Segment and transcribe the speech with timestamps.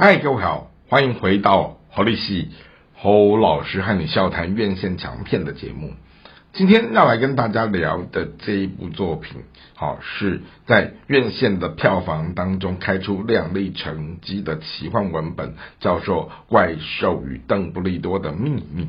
[0.00, 2.50] 嗨，各位好，欢迎回到侯立系
[2.94, 5.92] 侯老师和你笑谈院线强片的节目。
[6.52, 9.42] 今天要来跟大家聊的这一部作品，
[9.74, 18.84] 好是在院线的票房当中开出亮丽成绩的奇幻文本，叫做《怪兽与邓布利多的秘密》。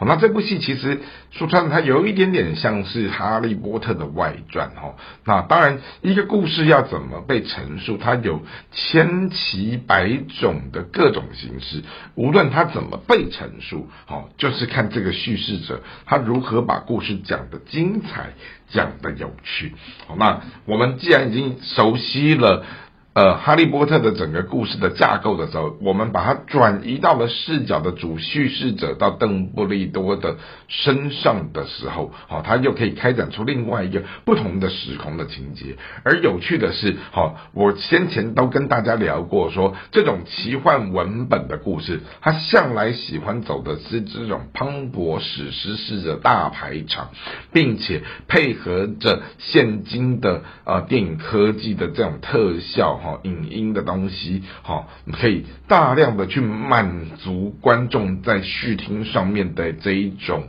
[0.00, 0.98] 好，那这部戏其实
[1.30, 4.94] 说穿了，它有一点点像是《哈利波特》的外传哈。
[5.26, 8.40] 那当然，一个故事要怎么被陈述，它有
[8.72, 10.08] 千奇百
[10.40, 11.82] 种的各种形式。
[12.14, 18.30] 无论它怎么被陈述，好，就是看这个叙事者他如何把故事讲的精彩，
[18.70, 19.74] 讲的有趣。
[20.06, 22.64] 好，那我们既然已经熟悉了。
[23.12, 30.36] 呃，哈利波特的整个故事的架构的时候，我们把它转移到了视角的主叙事者到邓布利多的
[30.68, 35.76] 身上的时候，好，他又可以开展出另外一个不同的时空的情节。
[36.04, 47.10] 而有趣的是，好，我先前都跟大家聊过，说这种奇幻文本的故事，他向来喜欢走的是这种磅礴史诗式的大排场，
[47.52, 52.99] 并且配合着现今的呃电影科技的这种特效。
[53.00, 60.48] 好，影音的东西，哈，可以大量的去满足观众在视听上面的这一种，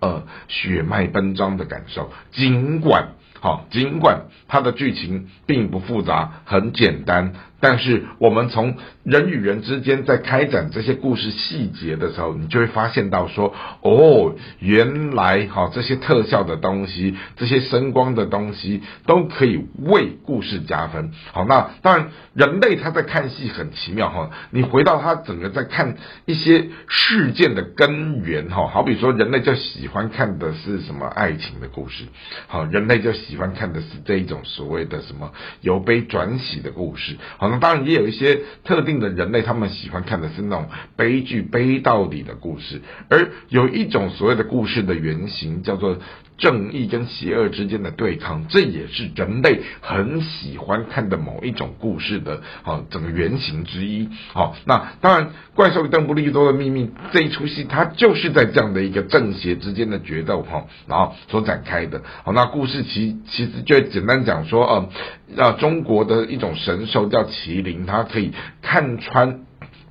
[0.00, 2.10] 呃，血脉奔张的感受。
[2.32, 7.34] 尽管，好，尽管它的剧情并不复杂，很简单。
[7.62, 8.74] 但是我们从
[9.04, 21.12] 人与人之间在开展这些故事细节的时候，你就会发现到说，哦，原来哈这些特效的东西，这些声光的东西都可以为故事加分。
[21.30, 25.94] 好，那当然人类他在看戏很奇妙哈，你回到他整个在看
[26.26, 32.06] 一些事件的根源哈，好比说人类就喜欢看的是什么爱情的故事，
[32.48, 37.51] 好，人类就喜欢看的是这一种所谓的什么由悲转喜的故事，好。
[37.60, 45.98] 当然也有一些特定的人类，他们喜欢看的是那种悲剧悲到底的故事，而有一种所谓的故事的原型叫做
[46.38, 54.08] 正义跟邪恶之间的对抗，这也是人类很喜欢看的某一种故事的啊整个原型之一。
[54.32, 62.02] 好，那当然《怪兽与邓布利多的秘密》这一出戏，它就是在这样的一个正邪之间的决斗哈，然后所展开的。
[62.24, 68.32] 好，那故事其其实就简单讲说，呃，啊中国的一种神兽叫麒麟，它可以
[68.62, 69.40] 看穿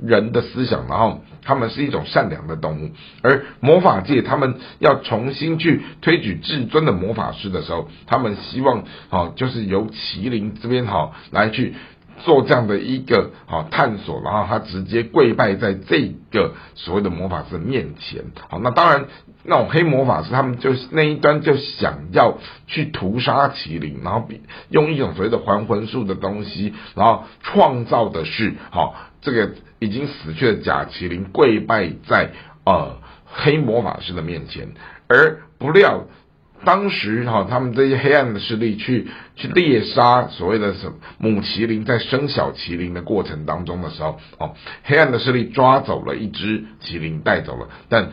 [0.02, 2.92] 人的思想，然后他们是一种善良的动物。
[3.22, 11.76] 而魔法界他们要重新去推举至尊的魔法师的时候，他们希望哦，就是由麒麟这边哈来去
[12.24, 18.26] 做这样的一个好探索，然后他直接跪拜在这个所谓的魔法师面前。
[18.50, 19.06] 好，那当然。
[19.44, 22.38] 那种黑魔法师，他们就那一端就想要
[22.68, 24.28] 去屠杀麒麟，然后
[24.70, 32.34] 用一种所谓的还魂术的东西，然后创造的是，好这个已经死去的假麒麟跪拜在
[32.68, 34.76] 呃黑魔法师的面前，
[35.08, 36.06] 而不料
[36.64, 48.10] 当时哈他们这些黑暗的势力去去猎杀所谓的什么母麒麟，在生小麒麟的过程当中的时候，哦黑暗的势力抓走了一只麒麟带走了，但。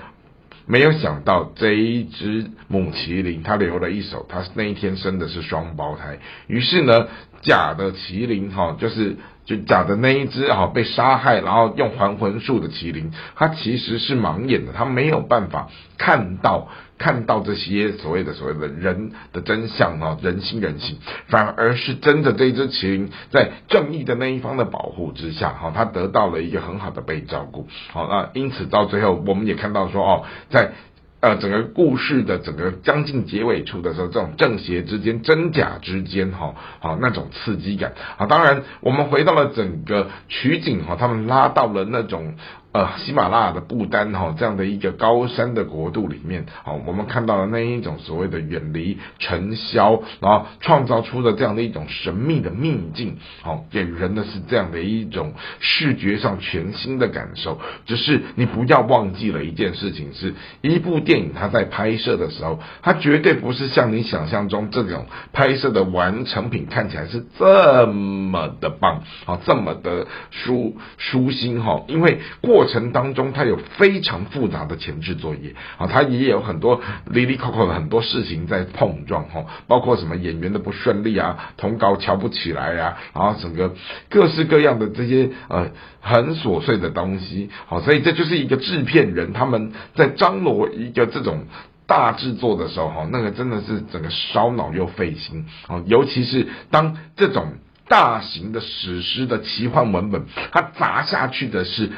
[0.70, 6.18] 没有想到这一只母麒麟，它留了一手，它那一天生的是双胞胎。
[6.46, 7.08] 于是呢，
[7.42, 16.68] 假的麒麟哈，就是就假的那一只哈被杀害，然后用还魂术的麒麟，它其实是盲眼的，它没有办法看到。
[16.98, 20.96] 看到这些所谓的所谓的人的真相啊，人心人性，
[21.28, 30.72] 反而是真的这一只麒麟在正义的那一方的保护之下，哈，它得到了一个很好的被照顾，好，那因此到最后我们也看到说，哦，在。
[31.20, 38.26] 呃，整个故事的整个将近结尾处的时候，这种正邪之间、真假之间，哈，好那种刺激感啊。
[38.26, 42.36] 当然，我们回到了整个取景哈，他们拉到了那种
[42.72, 57.58] 呃喜马拉雅的不丹哈这样的一个高山的国度里面，好，我们看到了那一种所谓的远离尘嚣，然后创造出的这样的一种神秘的秘境，好，给人的是这样的一种视觉上全新的感受。
[57.86, 60.98] 只是你不要忘记了一件事情，是一部。
[61.08, 71.84] 电影它在拍摄的时候，它绝对不是像你想象中这种拍摄的完成品看起来是这么的棒，啊，这么的舒舒心哈。
[71.88, 83.74] 因为过过程当中它有非常复杂的前置作业，啊，它也有很多离离扣扣的很多事情在碰撞哈，包括什么演员的不顺利啊，同稿瞧不起来呀，然后整个
[84.10, 85.70] 各式各样的这些呃
[86.00, 90.90] 很琐碎的东西，好，所以这就是一个制片人他们在张罗一。
[90.90, 91.44] 个这种
[91.86, 97.52] 大制作的时候，哈，那个真的是整个烧脑又费心，哦，尤其是当这种
[97.88, 101.92] 大型的史诗的奇幻文本，它砸下去的是。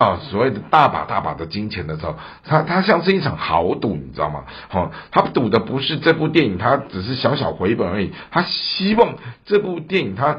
[0.00, 4.44] 啊，所谓的大把大把的金钱的时候，他他像是一场豪赌，你知道吗？
[4.68, 8.10] 好，他赌的不是这部电影，他只是小小回本而已。
[8.30, 10.38] 他希望这部电影，他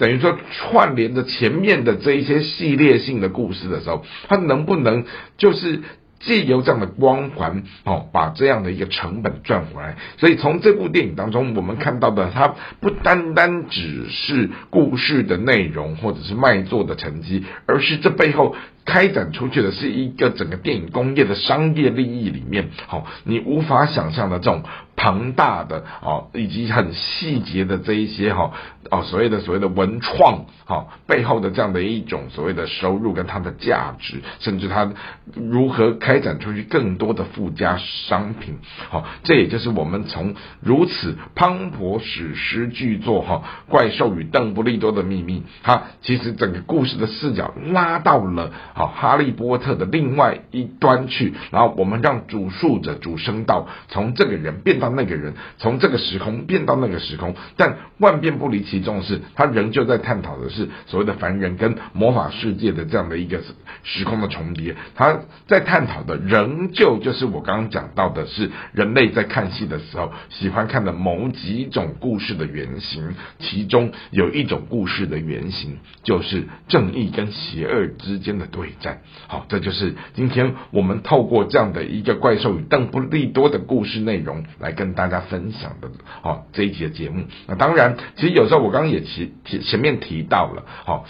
[0.00, 5.04] 等于说串联着前面的这一些系列性的故事的时候，他能不能
[5.38, 5.82] 就是？
[6.20, 9.96] 借由这样的光环，哦，把这样的一个成本赚回来。
[10.18, 24.62] 所以从这部电影当中，我们看到的，它不单单只是故事的内容或者是卖座的成绩，而是这背后开展出去的是一个整个电影工业的商业利益里面，好，你无法想象的这种。
[25.06, 28.50] 庞大的哦，以及很细节的这一些哈
[28.90, 34.92] 哦，所谓的所谓的文创哈背后的这样的一种所谓的收入跟它的价值，甚至它
[35.32, 38.58] 如何开展出去更多的附加商品，
[38.88, 54.95] 好，这也就是我们从如此磅礴史诗巨作哈《怪兽与邓布利多的秘密》，它其实整个故事的视角拉到了好哈利波特的另外一端去，然后我们让主述者主声道从这个人变到。
[54.96, 63.40] 那个人从这个时空变到那个时空，但万变不离其宗的是，他仍旧在探讨的是所谓的凡人跟魔法世界的这样的一个
[63.82, 64.74] 时空的重叠。
[64.94, 79.00] 他在探讨的仍旧就是我刚刚讲到的是人类在看戏的时候喜欢看的某几种故事的原型，其中有一种故事的原型就是正义跟邪恶之间的对战。
[79.26, 84.75] 好，这就是今天我们透过这样的一个怪兽与邓布利多的故事内容来。
[84.76, 85.90] 跟大家分享的
[86.22, 91.04] 哦这一集的节目，那当然，其实有时候我刚刚也提提前面提到了，好。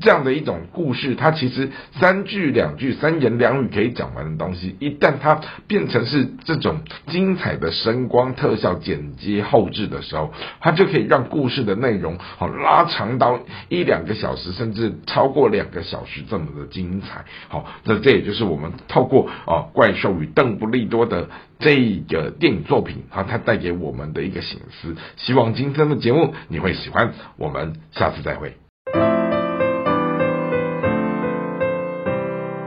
[0.00, 17.24] 这样的一种故事，它其实三句两句、三言两语可以讲完的东西，一旦它变成是这种精彩的声光特效、剪接后置的时候，它就可以让故事的内容好拉长到一两个小时，甚至超过两个小时这么的精彩。
[17.48, 24.96] 好，那这也就是我们透过哦《怪兽与邓布利多》的这个电影作品啊，它带给我们的一个醒思。
[25.16, 28.61] 希望今天的节目你会喜欢，我们下次再会。